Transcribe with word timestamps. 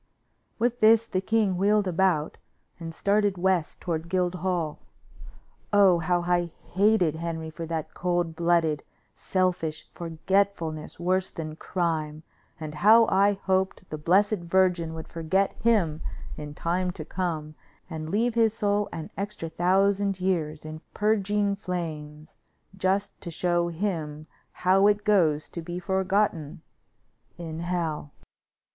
With 0.57 0.79
this 0.79 1.05
the 1.05 1.21
king 1.21 1.57
wheeled 1.57 1.87
about 1.87 2.39
and 2.79 2.91
started 2.91 3.37
west 3.37 3.79
toward 3.79 4.09
Guildhall. 4.09 4.79
Oh, 5.71 5.99
how 5.99 6.23
I 6.23 6.49
hated 6.63 7.17
Henry 7.17 7.51
for 7.51 7.67
that 7.67 7.93
cold 7.93 8.35
blooded, 8.35 8.81
selfish 9.15 9.87
forgetfulness 9.93 10.99
worse 10.99 11.29
than 11.29 11.55
crime; 11.55 12.23
and 12.59 12.73
how 12.73 13.05
I 13.09 13.33
hoped 13.43 13.87
the 13.91 13.97
Blessed 13.99 14.39
Virgin 14.39 14.95
would 14.95 15.07
forget 15.07 15.53
him 15.61 16.01
in 16.35 16.55
time 16.55 16.89
to 16.93 17.05
come, 17.05 17.53
and 17.87 18.09
leave 18.09 18.33
his 18.33 18.55
soul 18.55 18.89
an 18.91 19.11
extra 19.15 19.49
thousand 19.49 20.19
years 20.19 20.65
in 20.65 20.81
purging 20.95 21.55
flames, 21.55 22.37
just 22.75 23.21
to 23.21 23.29
show 23.29 23.67
him 23.67 24.25
how 24.65 24.87
it 24.87 25.03
goes 25.03 25.47
to 25.49 25.61
be 25.61 25.77
forgotten 25.77 26.63
in 27.37 27.59
hell. 27.59 28.09